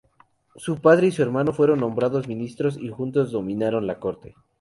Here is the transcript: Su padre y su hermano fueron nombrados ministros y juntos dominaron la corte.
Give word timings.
Su 0.55 0.81
padre 0.81 1.05
y 1.05 1.11
su 1.11 1.21
hermano 1.21 1.53
fueron 1.53 1.81
nombrados 1.81 2.27
ministros 2.27 2.75
y 2.75 2.89
juntos 2.89 3.31
dominaron 3.31 3.85
la 3.85 3.99
corte. 3.99 4.33